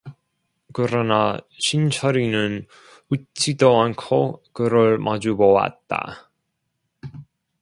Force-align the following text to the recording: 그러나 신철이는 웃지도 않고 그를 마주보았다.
그러나 0.73 1.37
신철이는 1.59 2.65
웃지도 3.09 3.79
않고 3.81 4.41
그를 4.51 4.97
마주보았다. 4.97 6.31